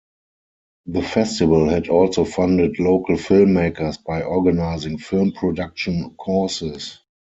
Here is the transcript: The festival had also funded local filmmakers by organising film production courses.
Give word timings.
The 0.87 1.03
festival 1.03 1.69
had 1.69 1.89
also 1.89 2.25
funded 2.25 2.79
local 2.79 3.17
filmmakers 3.17 4.03
by 4.03 4.23
organising 4.23 4.97
film 4.97 5.31
production 5.31 6.15
courses. 6.15 6.97